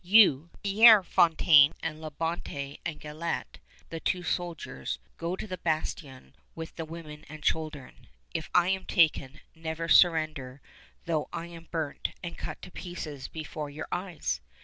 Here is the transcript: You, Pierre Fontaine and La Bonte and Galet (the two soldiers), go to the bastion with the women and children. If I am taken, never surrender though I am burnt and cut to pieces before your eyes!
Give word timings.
You, 0.03 0.49
Pierre 0.63 1.03
Fontaine 1.03 1.75
and 1.83 2.01
La 2.01 2.09
Bonte 2.09 2.79
and 2.83 2.99
Galet 2.99 3.59
(the 3.91 3.99
two 3.99 4.23
soldiers), 4.23 4.97
go 5.17 5.35
to 5.35 5.45
the 5.45 5.59
bastion 5.59 6.33
with 6.55 6.75
the 6.75 6.85
women 6.85 7.23
and 7.29 7.43
children. 7.43 8.07
If 8.33 8.49
I 8.55 8.69
am 8.69 8.85
taken, 8.85 9.41
never 9.53 9.87
surrender 9.87 10.59
though 11.05 11.29
I 11.31 11.45
am 11.53 11.67
burnt 11.69 12.13
and 12.23 12.35
cut 12.35 12.63
to 12.63 12.71
pieces 12.71 13.27
before 13.27 13.69
your 13.69 13.87
eyes! 13.91 14.41